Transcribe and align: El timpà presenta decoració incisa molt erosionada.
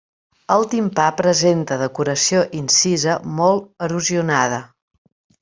El 0.53 0.63
timpà 0.69 1.09
presenta 1.19 1.77
decoració 1.81 2.41
incisa 2.61 3.19
molt 3.43 3.69
erosionada. 3.91 4.61